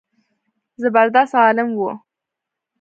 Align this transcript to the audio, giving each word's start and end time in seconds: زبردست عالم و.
زبردست 0.81 1.33
عالم 1.41 1.69
و. 1.85 1.85